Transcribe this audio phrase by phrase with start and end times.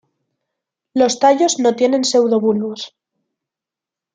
[0.95, 2.95] Los tallos no tienen pseudobulbos.